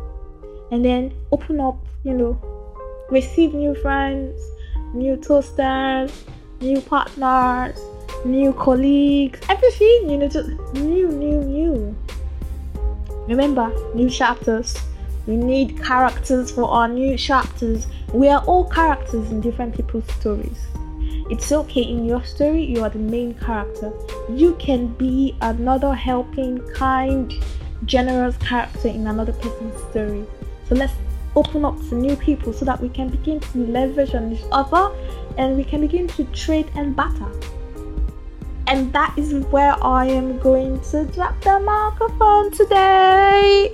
And 0.71 0.85
then 0.85 1.15
open 1.33 1.59
up, 1.59 1.79
you 2.05 2.13
know, 2.13 2.39
receive 3.11 3.55
new 3.55 3.75
friends, 3.75 4.39
new 4.93 5.17
toasters, 5.17 6.27
new 6.61 6.79
partners, 6.83 7.81
new 8.27 8.53
colleagues, 8.53 9.41
everything, 9.49 10.11
you 10.11 10.19
know, 10.19 10.29
just 10.29 10.51
new, 10.75 11.09
new, 11.09 11.41
new. 11.41 11.97
Remember, 13.29 13.73
new 13.95 14.11
chapters. 14.11 14.77
We 15.27 15.37
need 15.37 15.83
characters 15.83 16.51
for 16.51 16.65
our 16.65 16.87
new 16.87 17.17
chapters. 17.17 17.87
We 18.13 18.29
are 18.29 18.45
all 18.45 18.69
characters 18.69 19.31
in 19.31 19.41
different 19.41 19.75
people's 19.75 20.07
stories. 20.19 20.59
It's 21.29 21.51
okay. 21.51 21.83
In 21.83 22.05
your 22.05 22.23
story, 22.25 22.65
you 22.65 22.83
are 22.83 22.91
the 22.91 22.99
main 22.99 23.35
character. 23.35 23.93
You 24.31 24.55
can 24.57 24.89
be 24.95 25.37
another 25.41 25.95
helping, 25.95 26.59
kind, 26.75 27.33
generous 27.85 28.37
character 28.37 28.89
in 28.89 29.07
another 29.07 29.33
person's 29.33 29.81
story. 29.91 30.25
So 30.69 30.75
let's 30.75 30.95
open 31.35 31.65
up 31.65 31.77
to 31.89 31.95
new 31.95 32.17
people 32.17 32.53
so 32.53 32.65
that 32.65 32.81
we 32.81 32.89
can 32.89 33.09
begin 33.09 33.41
to 33.41 33.59
leverage 33.59 34.15
on 34.15 34.33
each 34.33 34.45
other 34.53 34.95
and 35.37 35.57
we 35.57 35.65
can 35.65 35.81
begin 35.81 36.07
to 36.09 36.25
trade 36.27 36.71
and 36.75 36.97
barter. 36.97 37.31
And 38.69 38.93
that 38.93 39.17
is 39.17 39.33
where 39.47 39.77
I 39.85 40.07
am 40.07 40.39
going 40.41 40.81
to 40.91 41.05
drop 41.07 41.41
the 41.43 41.61
microphone 41.61 42.51
today. 42.51 43.71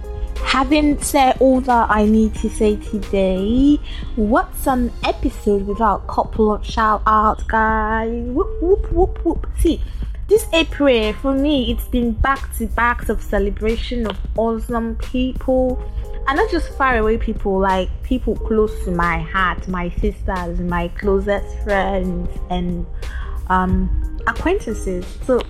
Having 0.50 1.00
said 1.00 1.36
all 1.38 1.60
that 1.60 1.90
I 1.90 2.06
need 2.06 2.34
to 2.34 2.50
say 2.50 2.74
today, 2.74 3.78
what's 4.16 4.66
an 4.66 4.92
episode 5.04 5.64
without 5.64 6.08
couple 6.08 6.52
of 6.52 6.66
shout 6.66 7.04
outs, 7.06 7.44
guys? 7.44 8.10
Whoop, 8.10 8.60
whoop, 8.60 8.92
whoop, 8.92 9.24
whoop. 9.24 9.46
See, 9.60 9.80
this 10.26 10.48
April 10.52 11.12
for 11.12 11.32
me, 11.32 11.70
it's 11.70 11.86
been 11.86 12.10
back 12.10 12.52
to 12.56 12.66
backs 12.66 13.08
of 13.08 13.22
celebration 13.22 14.08
of 14.08 14.18
awesome 14.36 14.96
people 14.96 15.80
and 16.26 16.36
not 16.36 16.50
just 16.50 16.76
far 16.76 16.98
away 16.98 17.16
people, 17.16 17.60
like 17.60 17.88
people 18.02 18.34
close 18.34 18.76
to 18.84 18.90
my 18.90 19.20
heart, 19.20 19.68
my 19.68 19.88
sisters, 20.00 20.58
my 20.58 20.88
closest 20.98 21.58
friends, 21.60 22.28
and 22.50 22.84
um, 23.50 24.18
acquaintances. 24.26 25.06
So 25.24 25.40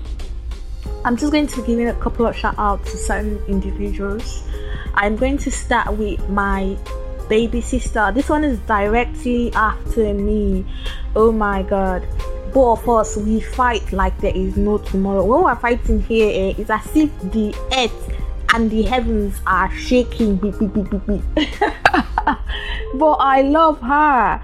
I'm 1.05 1.17
just 1.17 1.33
going 1.33 1.47
to 1.47 1.63
give 1.63 1.79
you 1.79 1.89
a 1.89 1.95
couple 1.95 2.27
of 2.27 2.37
shout 2.37 2.55
outs 2.59 2.91
to 2.93 2.97
certain 2.97 3.43
individuals. 3.49 4.43
I'm 4.95 5.17
going 5.17 5.39
to 5.39 5.51
start 5.51 5.97
with 5.97 6.29
my 6.29 6.77
baby 7.29 7.61
sister. 7.61 8.11
This 8.13 8.29
one 8.29 8.45
is 8.45 8.59
directly 8.61 9.53
after 9.55 10.13
me. 10.13 10.67
Oh 11.17 11.33
my 11.33 11.63
god. 11.63 12.07
Both 12.53 12.83
of 12.83 12.89
us, 12.89 13.17
we 13.17 13.41
fight 13.41 13.93
like 13.93 14.19
there 14.21 14.37
is 14.37 14.57
no 14.57 14.79
tomorrow. 14.79 15.25
When 15.25 15.45
we're 15.45 15.57
fighting 15.57 16.03
here, 16.03 16.29
eh, 16.29 16.55
it's 16.59 16.71
as 16.71 16.97
if 16.97 17.11
the 17.33 17.55
earth 17.79 18.17
and 18.53 18.71
the 18.71 18.83
heavens 18.83 19.41
are 19.47 19.71
shaking. 19.77 20.39
But 22.95 23.13
I 23.15 23.43
love 23.43 23.81
her. 23.81 24.43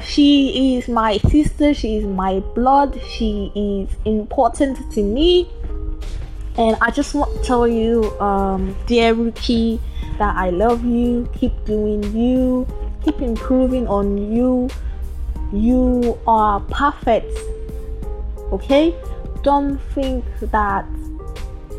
She 0.00 0.76
is 0.76 0.88
my 0.88 1.18
sister. 1.18 1.74
She 1.74 1.96
is 1.96 2.04
my 2.04 2.40
blood. 2.54 3.00
She 3.16 3.50
is 3.54 3.88
important 4.04 4.92
to 4.92 5.02
me 5.02 5.48
and 6.60 6.76
I 6.80 6.90
just 6.90 7.14
want 7.14 7.34
to 7.36 7.42
tell 7.42 7.66
you, 7.66 8.18
um, 8.20 8.76
dear 8.86 9.14
Rookie, 9.14 9.80
that 10.18 10.36
I 10.36 10.50
love 10.50 10.84
you. 10.84 11.28
Keep 11.38 11.64
doing 11.64 12.02
you. 12.14 12.66
Keep 13.04 13.22
improving 13.22 13.86
on 13.88 14.32
you. 14.32 14.68
You 15.52 16.18
are 16.26 16.60
perfect. 16.60 17.32
Okay? 18.52 18.94
Don't 19.42 19.78
think 19.94 20.24
that 20.52 20.84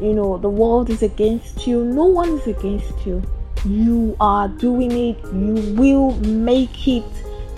you 0.01 0.13
know 0.13 0.39
the 0.39 0.49
world 0.49 0.89
is 0.89 1.03
against 1.03 1.67
you. 1.67 1.83
No 1.83 2.05
one 2.05 2.39
is 2.39 2.47
against 2.47 3.05
you. 3.05 3.21
You 3.65 4.17
are 4.19 4.47
doing 4.47 4.91
it. 4.91 5.17
You 5.25 5.75
will 5.75 6.13
make 6.21 6.87
it. 6.87 7.03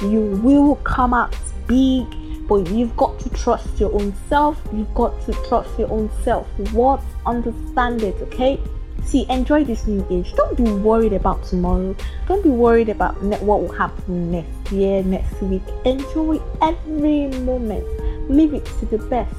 You 0.02 0.40
will 0.44 0.76
come 0.78 1.14
out 1.14 1.36
big 1.68 2.06
but 2.48 2.70
you've 2.70 2.96
got 2.98 3.20
to 3.20 3.30
trust 3.30 3.80
your 3.80 3.94
own 3.94 4.14
self. 4.28 4.62
You've 4.74 4.94
got 4.94 5.20
to 5.26 5.34
trust 5.48 5.78
your 5.80 5.90
own 5.92 6.10
self. 6.24 6.48
What? 6.72 7.02
Understand 7.26 8.04
it 8.04 8.16
okay? 8.22 8.60
See 9.06 9.26
enjoy 9.30 9.64
this 9.64 9.88
new 9.88 10.06
age. 10.10 10.34
Don't 10.34 10.56
be 10.56 10.64
worried 10.64 11.14
about 11.14 11.44
tomorrow. 11.44 11.96
Don't 12.28 12.44
be 12.44 12.50
worried 12.50 12.90
about 12.90 13.22
what 13.24 13.62
will 13.62 13.72
happen 13.72 14.32
next 14.32 14.72
year 14.72 15.04
next 15.04 15.42
week. 15.42 15.64
Enjoy 15.86 16.40
every 16.62 17.28
moment. 17.40 17.86
Live 18.30 18.54
it 18.54 18.66
to 18.80 18.86
the 18.86 18.98
best. 18.98 19.36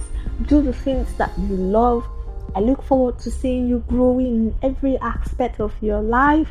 Do 0.47 0.63
the 0.63 0.73
things 0.73 1.13
that 1.15 1.31
you 1.39 1.57
love. 1.57 2.07
I 2.55 2.61
look 2.61 2.83
forward 2.83 3.19
to 3.21 3.31
seeing 3.31 3.69
you 3.69 3.85
growing 3.89 4.27
in 4.27 4.55
every 4.63 4.97
aspect 4.99 5.61
of 5.61 5.73
your 5.81 6.01
life. 6.01 6.51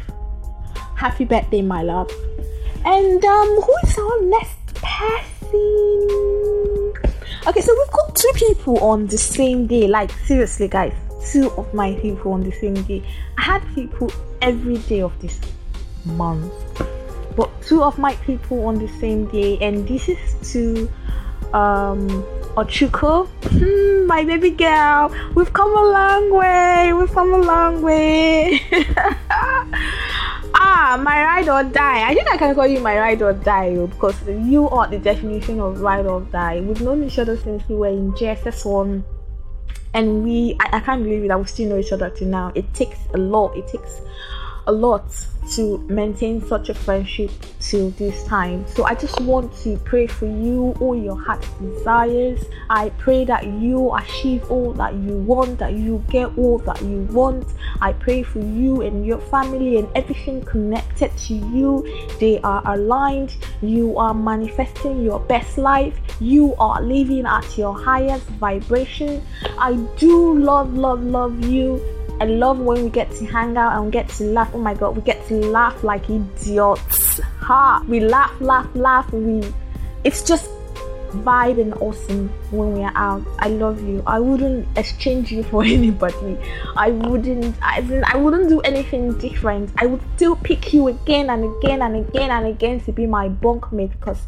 Happy 0.96 1.26
birthday 1.26 1.62
my 1.62 1.82
love 1.82 2.12
and 2.86 3.24
um 3.24 3.62
who 3.62 3.76
is 3.84 3.98
our 3.98 4.22
next 4.24 4.76
person? 4.76 5.54
Okay 7.48 7.62
so 7.62 7.76
we've 7.78 7.92
got 7.92 8.16
two 8.16 8.32
people 8.36 8.80
on 8.80 9.08
the 9.08 9.18
same 9.18 9.68
day. 9.68 9.88
Like 9.88 10.12
seriously 10.26 10.68
guys 10.68 10.94
two 11.32 11.50
of 11.52 11.74
my 11.74 11.96
people 11.96 12.34
on 12.34 12.44
the 12.44 12.52
same 12.52 12.76
day. 12.84 13.04
I 13.38 13.42
had 13.44 13.76
people 13.76 14.12
every 14.42 14.78
day 14.78 15.02
of 15.02 15.18
this 15.22 15.40
month 16.06 16.52
but 17.36 17.50
two 17.62 17.82
of 17.84 17.98
my 17.98 18.16
people 18.18 18.66
on 18.66 18.76
the 18.76 18.88
same 19.00 19.26
day. 19.28 19.58
And 19.62 19.88
this 19.88 20.10
is 20.10 20.52
to 20.54 20.90
um 21.54 22.08
Ochuko, 22.56 23.28
hmm, 23.50 24.06
my 24.06 24.24
baby 24.24 24.52
girl, 24.52 25.12
we've 25.34 25.52
come 25.54 25.76
a 25.76 25.86
long 25.92 26.32
way. 26.32 26.94
We've 26.94 27.12
come 27.12 27.34
a 27.34 27.40
long 27.40 27.82
way. 27.82 28.62
ah, 30.74 30.98
my 30.98 31.24
ride 31.24 31.50
or 31.50 31.64
die. 31.64 32.10
I 32.10 32.14
think 32.14 32.28
I 32.30 32.38
can 32.38 32.56
call 32.56 32.68
you 32.68 32.80
my 32.80 32.98
ride 32.98 33.22
or 33.22 33.34
die 33.34 33.76
oh, 33.78 33.88
because 33.88 34.18
you 34.28 34.70
are 34.70 34.88
the 34.88 34.98
definition 34.98 35.60
of 35.60 35.82
ride 35.82 36.06
or 36.06 36.22
die. 36.22 36.62
We've 36.62 36.82
known 36.82 37.04
each 37.04 37.20
other 37.20 37.38
since 37.38 37.68
we 37.70 37.76
were 37.76 37.88
in 37.88 38.12
JSS1 38.14 39.04
and 39.94 40.24
we 40.24 40.58
I, 40.60 40.78
I 40.78 40.80
can't 40.80 41.04
believe 41.04 41.24
it 41.24 41.28
that 41.28 41.40
we 41.40 41.46
still 41.46 41.70
know 41.70 41.78
each 41.78 41.92
other 41.92 42.10
till 42.10 42.28
now. 42.28 42.52
It 42.56 42.74
takes 42.74 42.98
a 43.14 43.18
lot, 43.18 43.56
it 43.56 43.68
takes 43.68 44.02
a 44.68 44.72
lot 44.72 45.04
to 45.52 45.78
maintain 45.90 46.46
such 46.46 46.70
a 46.70 46.74
friendship 46.74 47.30
till 47.60 47.90
this 47.92 48.24
time. 48.26 48.66
So 48.68 48.86
I 48.86 48.96
just 48.96 49.20
want 49.22 49.56
to 49.58 49.78
pray 49.80 50.08
for 50.08 50.26
you, 50.26 50.76
all 50.80 50.96
your 50.96 51.20
heart's 51.20 51.48
desires. 51.60 52.44
I 52.70 52.90
pray 52.92 53.26
that 53.26 53.46
you 53.46 53.94
achieve 53.94 54.50
all 54.50 54.74
that 54.74 54.94
you 54.94 55.18
want, 55.18 55.60
that 55.60 55.74
you 55.74 56.04
get 56.10 56.38
all 56.38 56.60
that 56.60 56.82
you 56.82 57.02
want. 57.12 57.46
I 57.82 57.94
pray 57.94 58.24
for 58.24 58.40
you 58.40 58.82
and 58.82 59.06
your 59.06 59.20
family 59.20 59.78
and 59.78 59.88
everything 59.96 60.42
connected 60.44 61.16
to 61.18 61.34
you. 61.34 62.08
They 62.20 62.40
are 62.42 62.62
aligned. 62.66 63.36
You 63.62 63.98
are 63.98 64.14
manifesting 64.14 65.04
your 65.04 65.20
best 65.20 65.58
life. 65.58 66.00
You 66.20 66.56
are 66.56 66.82
living 66.82 67.26
at 67.26 67.58
your 67.58 67.78
highest 67.78 68.26
vibration. 68.40 69.22
I 69.58 69.74
do 69.98 70.40
love, 70.40 70.74
love, 70.74 71.04
love 71.04 71.44
you 71.46 71.82
I 72.24 72.26
love 72.26 72.58
when 72.58 72.86
we 72.86 72.90
get 72.90 73.12
to 73.16 73.26
hang 73.26 73.58
out 73.58 73.78
and 73.78 73.92
get 73.92 74.08
to 74.16 74.24
laugh. 74.24 74.50
Oh 74.54 74.58
my 74.58 74.74
god, 74.74 74.96
we 74.96 75.02
get 75.02 75.28
to 75.28 75.34
laugh 75.34 75.84
like 75.84 76.10
idiots. 76.10 77.20
Ha! 77.20 77.84
We 77.86 78.00
laugh, 78.00 78.32
laugh, 78.40 78.70
laugh. 78.76 79.12
We 79.12 79.44
it's 80.06 80.24
just 80.24 80.50
vibe 81.26 81.60
and 81.60 81.74
awesome 81.82 82.30
when 82.50 82.72
we 82.76 82.82
are 82.82 82.94
out. 82.96 83.28
I 83.40 83.50
love 83.50 83.86
you. 83.86 84.02
I 84.08 84.22
wouldn't 84.22 84.66
exchange 84.78 85.34
you 85.34 85.44
for 85.44 85.64
anybody. 85.78 86.38
I 86.78 86.92
wouldn't 86.92 87.58
I, 87.62 87.84
I 88.06 88.16
wouldn't 88.16 88.48
do 88.48 88.62
anything 88.62 89.18
different. 89.18 89.72
I 89.76 89.88
would 89.88 90.02
still 90.16 90.38
pick 90.38 90.72
you 90.72 90.88
again 90.88 91.30
and 91.30 91.44
again 91.58 91.82
and 91.82 92.08
again 92.08 92.32
and 92.32 92.48
again 92.48 92.80
to 92.86 92.94
be 92.94 93.06
my 93.06 93.28
bunkmate 93.28 94.00
because 94.00 94.22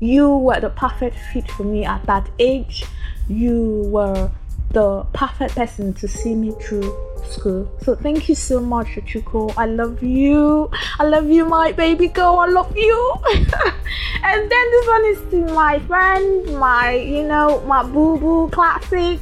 you 0.00 0.34
were 0.34 0.60
the 0.60 0.70
perfect 0.70 1.18
fit 1.34 1.50
for 1.50 1.64
me 1.64 1.84
at 1.84 2.06
that 2.06 2.30
age. 2.38 2.86
You 3.28 3.82
were 3.84 4.30
the 4.76 5.06
perfect 5.14 5.54
person 5.54 5.94
to 5.94 6.06
see 6.06 6.34
me 6.34 6.50
through 6.60 6.94
school. 7.24 7.66
So 7.80 7.94
thank 7.96 8.28
you 8.28 8.34
so 8.34 8.60
much, 8.60 8.88
Chuko. 9.10 9.54
I 9.56 9.64
love 9.64 10.02
you. 10.02 10.70
I 10.98 11.04
love 11.04 11.30
you, 11.30 11.46
my 11.46 11.72
baby 11.72 12.08
girl. 12.08 12.40
I 12.40 12.48
love 12.48 12.76
you. 12.76 13.14
and 13.32 14.50
then 14.50 14.70
this 14.74 14.86
one 14.86 15.04
is 15.06 15.20
to 15.30 15.54
my 15.54 15.78
friend, 15.78 16.58
my 16.58 16.92
you 16.92 17.26
know, 17.26 17.62
my 17.62 17.82
boo 17.84 18.18
boo 18.18 18.50
classic. 18.50 19.18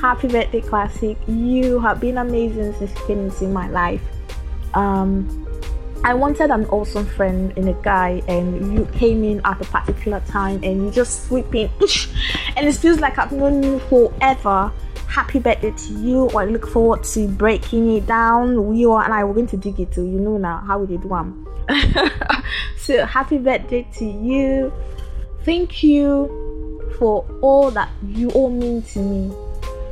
Happy 0.00 0.26
birthday, 0.26 0.60
classic. 0.60 1.16
You 1.28 1.78
have 1.78 2.00
been 2.00 2.18
amazing 2.18 2.74
since 2.74 2.90
you 2.90 3.06
came 3.06 3.20
into 3.26 3.46
my 3.46 3.68
life. 3.68 4.02
Um, 4.74 5.46
I 6.02 6.14
wanted 6.14 6.50
an 6.50 6.64
awesome 6.66 7.04
friend 7.04 7.52
in 7.56 7.68
a 7.68 7.74
guy, 7.74 8.22
and 8.26 8.72
you 8.72 8.86
came 8.86 9.22
in 9.22 9.42
at 9.44 9.60
a 9.60 9.64
particular 9.64 10.20
time, 10.20 10.62
and 10.64 10.84
you 10.84 10.90
just 10.90 11.26
sweeping, 11.26 11.70
and 12.56 12.66
it 12.66 12.74
feels 12.74 13.00
like 13.00 13.18
I've 13.18 13.32
known 13.32 13.62
you 13.62 13.78
forever. 13.80 14.72
Happy 15.08 15.40
birthday 15.40 15.72
to 15.72 15.92
you! 15.92 16.28
I 16.30 16.46
look 16.46 16.66
forward 16.66 17.04
to 17.04 17.28
breaking 17.28 17.96
it 17.96 18.06
down. 18.06 18.66
We 18.66 18.86
are 18.86 19.04
and 19.04 19.12
I 19.12 19.24
were 19.24 19.34
going 19.34 19.48
to 19.48 19.58
dig 19.58 19.78
it. 19.78 19.94
You 19.96 20.04
know 20.04 20.38
now 20.38 20.58
how 20.66 20.78
we 20.78 20.86
did 20.86 21.04
one. 21.04 21.46
so 22.78 23.04
happy 23.04 23.36
birthday 23.36 23.86
to 23.98 24.04
you! 24.06 24.72
Thank 25.44 25.82
you 25.82 26.94
for 26.98 27.26
all 27.42 27.70
that 27.72 27.90
you 28.06 28.30
all 28.30 28.48
mean 28.48 28.82
to 28.82 29.00
me. 29.00 29.34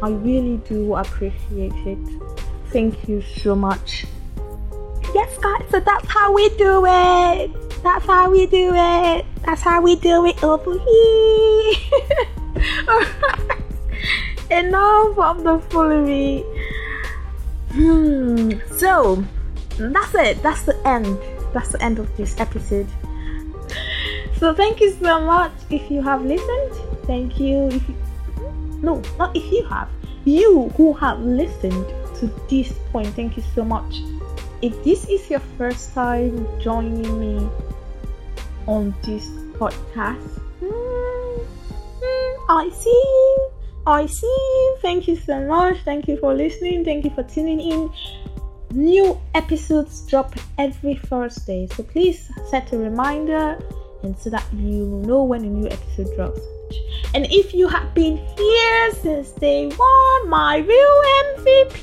I 0.02 0.08
really 0.08 0.56
do 0.68 0.94
appreciate 0.94 1.74
it. 1.84 1.98
Thank 2.70 3.08
you 3.08 3.20
so 3.20 3.54
much 3.54 4.06
yes, 5.18 5.38
guys, 5.38 5.70
so 5.70 5.80
that's 5.80 6.06
how 6.08 6.32
we 6.32 6.48
do 6.50 6.84
it. 6.86 7.50
That's 7.82 8.06
how 8.06 8.30
we 8.30 8.46
do 8.46 8.72
it. 8.74 9.26
That's 9.44 9.62
how 9.62 9.80
we 9.80 9.96
do 9.96 10.26
it 10.26 10.42
over 10.44 10.78
here. 10.78 11.72
Enough 14.62 15.18
of 15.18 15.42
the 15.42 15.58
foolery. 15.70 16.44
Hmm. 17.72 18.52
So, 18.76 19.24
that's 19.78 20.14
it. 20.14 20.42
That's 20.42 20.62
the 20.62 20.76
end. 20.86 21.18
That's 21.52 21.72
the 21.72 21.82
end 21.82 21.98
of 21.98 22.16
this 22.16 22.38
episode. 22.38 22.86
so 24.38 24.54
thank 24.54 24.80
you 24.80 24.92
so 24.92 25.20
much 25.20 25.52
if 25.70 25.90
you 25.90 26.02
have 26.02 26.24
listened. 26.24 26.72
Thank 27.06 27.40
you. 27.40 27.68
If 27.68 27.88
you, 27.88 27.96
no, 28.82 29.02
not 29.18 29.36
if 29.36 29.50
you 29.50 29.64
have. 29.66 29.88
You 30.24 30.68
who 30.76 30.92
have 30.94 31.20
listened 31.20 31.86
to 32.20 32.26
this 32.48 32.72
point, 32.92 33.08
thank 33.08 33.36
you 33.36 33.42
so 33.54 33.64
much. 33.64 34.00
If 34.60 34.82
this 34.82 35.08
is 35.08 35.30
your 35.30 35.40
first 35.56 35.94
time 35.94 36.46
joining 36.60 37.20
me 37.20 37.48
on 38.66 38.94
this 39.02 39.26
podcast, 39.54 40.40
mm, 40.60 41.46
mm, 42.02 42.36
I 42.48 42.70
see. 42.70 43.36
I 43.86 44.06
see. 44.06 44.74
Thank 44.82 45.08
you 45.08 45.16
so 45.16 45.40
much. 45.46 45.78
Thank 45.84 46.08
you 46.08 46.16
for 46.18 46.34
listening. 46.34 46.84
Thank 46.84 47.04
you 47.04 47.10
for 47.10 47.22
tuning 47.22 47.60
in. 47.60 47.90
New 48.72 49.18
episodes 49.34 50.04
drop 50.06 50.34
every 50.58 50.96
Thursday, 50.96 51.68
so 51.68 51.82
please 51.84 52.30
set 52.50 52.72
a 52.72 52.78
reminder 52.78 53.58
and 54.02 54.18
so 54.18 54.28
that 54.30 54.44
you 54.54 54.84
know 55.06 55.22
when 55.22 55.44
a 55.44 55.48
new 55.48 55.68
episode 55.68 56.14
drops. 56.16 56.40
And 57.14 57.26
if 57.30 57.54
you 57.54 57.68
have 57.68 57.94
been 57.94 58.18
here 58.36 58.92
since 58.92 59.30
day 59.30 59.68
one, 59.68 60.28
my 60.28 60.58
real 60.58 61.02
MVP. 61.38 61.82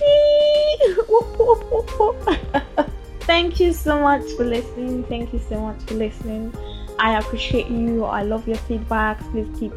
Thank 3.22 3.60
you 3.60 3.74
so 3.74 4.00
much 4.00 4.24
for 4.38 4.46
listening. 4.46 5.04
Thank 5.06 5.34
you 5.34 5.40
so 5.50 5.60
much 5.60 5.82
for 5.82 5.96
listening. 5.96 6.54
I 7.00 7.18
appreciate 7.18 7.68
you. 7.68 8.06
I 8.06 8.22
love 8.22 8.48
your 8.48 8.58
feedback. 8.58 9.20
Please 9.32 9.48
keep 9.60 9.74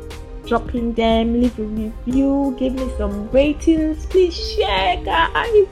dropping 0.46 0.92
them. 0.92 1.40
Leave 1.40 1.58
a 1.58 1.62
review. 1.62 2.54
Give 2.58 2.74
me 2.74 2.90
some 2.98 3.30
ratings. 3.30 4.04
Please 4.06 4.36
share, 4.36 5.02
guys. 5.02 5.68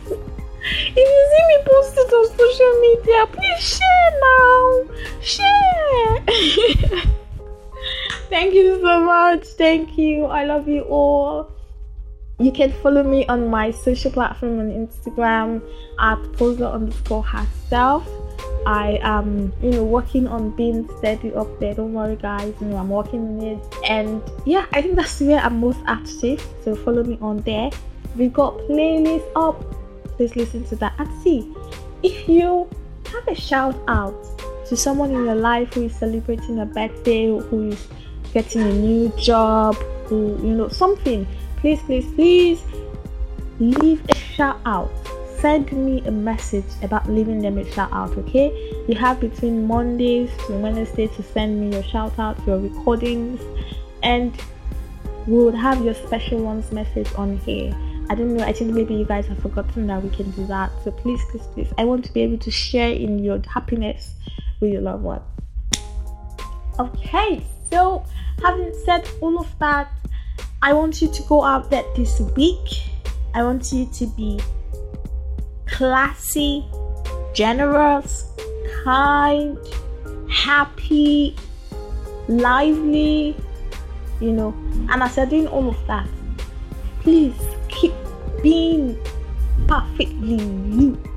If 0.68 0.96
you 0.96 1.28
see 1.30 1.44
me 1.48 1.58
post 1.64 1.94
it 1.96 2.12
on 2.12 2.26
social 2.36 2.72
media, 2.80 3.26
please 3.26 3.60
share 3.76 4.12
now. 4.20 4.84
Share. 5.20 7.12
Thank 8.28 8.54
you 8.54 8.80
so 8.80 9.04
much. 9.04 9.46
Thank 9.58 9.98
you. 9.98 10.26
I 10.26 10.44
love 10.44 10.68
you 10.68 10.82
all. 10.82 11.52
You 12.38 12.52
can 12.52 12.72
follow 12.82 13.02
me 13.02 13.26
on 13.26 13.48
my 13.48 13.70
social 13.70 14.10
platform 14.10 14.60
on 14.60 14.70
Instagram 14.70 15.62
at 15.98 16.20
posa 16.34 16.70
underscore 16.70 17.22
herself. 17.22 18.06
I 18.66 18.98
am, 19.02 19.52
you 19.62 19.70
know, 19.70 19.84
working 19.84 20.26
on 20.26 20.50
being 20.50 20.88
steady 20.98 21.32
up 21.34 21.48
there. 21.60 21.74
Don't 21.74 21.94
worry, 21.94 22.16
guys. 22.16 22.52
You 22.60 22.66
know, 22.66 22.76
I'm 22.76 22.90
working 22.90 23.20
on 23.20 23.42
it, 23.42 23.74
and 23.88 24.20
yeah, 24.44 24.66
I 24.72 24.82
think 24.82 24.96
that's 24.96 25.20
where 25.20 25.38
I'm 25.38 25.60
most 25.60 25.78
active. 25.86 26.44
So 26.64 26.74
follow 26.74 27.04
me 27.04 27.16
on 27.22 27.38
there. 27.42 27.70
We've 28.16 28.32
got 28.32 28.58
playlists 28.68 29.30
up 29.36 29.62
please 30.16 30.34
listen 30.36 30.64
to 30.64 30.76
that 30.76 30.94
and 30.98 31.22
see 31.22 31.54
if 32.02 32.28
you 32.28 32.68
have 33.12 33.28
a 33.28 33.34
shout 33.34 33.76
out 33.88 34.14
to 34.66 34.76
someone 34.76 35.10
in 35.10 35.24
your 35.24 35.34
life 35.34 35.72
who 35.74 35.84
is 35.84 35.94
celebrating 35.94 36.58
a 36.60 36.66
birthday, 36.66 37.26
who 37.26 37.68
is 37.68 37.86
getting 38.36 38.60
a 38.60 38.72
new 38.74 39.08
job, 39.16 39.74
who 40.08 40.38
you 40.42 40.52
know 40.52 40.68
something. 40.68 41.26
Please, 41.56 41.80
please, 41.84 42.04
please 42.14 42.60
leave 43.58 44.04
a 44.10 44.14
shout 44.14 44.60
out. 44.66 44.90
Send 45.38 45.72
me 45.72 46.02
a 46.06 46.10
message 46.10 46.66
about 46.82 47.08
leaving 47.08 47.40
them 47.40 47.56
a 47.56 47.64
shout 47.72 47.90
out, 47.94 48.10
okay? 48.18 48.52
You 48.88 48.94
have 48.96 49.20
between 49.20 49.66
Mondays 49.66 50.28
to 50.46 50.52
Wednesday 50.52 51.06
to 51.06 51.22
send 51.22 51.58
me 51.58 51.72
your 51.72 51.82
shout 51.82 52.18
out, 52.18 52.36
your 52.46 52.58
recordings, 52.58 53.40
and 54.02 54.34
we 55.26 55.42
would 55.42 55.54
have 55.54 55.82
your 55.82 55.94
special 55.94 56.42
ones 56.42 56.70
message 56.72 57.08
on 57.16 57.38
here. 57.38 57.74
I 58.10 58.14
don't 58.14 58.36
know. 58.36 58.44
I 58.44 58.52
think 58.52 58.74
maybe 58.74 58.94
you 58.94 59.06
guys 59.06 59.26
have 59.28 59.38
forgotten 59.38 59.86
that 59.86 60.02
we 60.02 60.10
can 60.10 60.30
do 60.32 60.46
that. 60.48 60.70
So 60.84 60.90
please, 60.90 61.22
please, 61.30 61.46
please. 61.54 61.72
I 61.78 61.84
want 61.84 62.04
to 62.04 62.12
be 62.12 62.20
able 62.20 62.38
to 62.38 62.50
share 62.50 62.92
in 62.92 63.18
your 63.18 63.40
happiness 63.48 64.12
with 64.60 64.72
your 64.72 64.82
loved 64.82 65.04
one. 65.04 65.22
Okay, 66.78 67.42
so 67.70 68.04
having 68.42 68.72
said 68.84 69.08
all 69.20 69.38
of 69.38 69.58
that, 69.58 69.92
I 70.62 70.72
want 70.72 71.00
you 71.00 71.08
to 71.08 71.22
go 71.24 71.42
out 71.42 71.70
there 71.70 71.84
this 71.94 72.20
week. 72.36 72.82
I 73.34 73.42
want 73.42 73.72
you 73.72 73.86
to 73.86 74.06
be 74.06 74.40
classy, 75.66 76.64
generous, 77.34 78.30
kind, 78.84 79.58
happy, 80.30 81.36
lively, 82.28 83.36
you 84.20 84.32
know. 84.32 84.54
And 84.90 85.02
as 85.02 85.16
you're 85.16 85.26
doing 85.26 85.48
all 85.48 85.68
of 85.68 85.86
that, 85.86 86.08
please 87.00 87.34
keep 87.68 87.92
being 88.42 88.98
perfectly 89.68 90.42
you. 90.42 91.15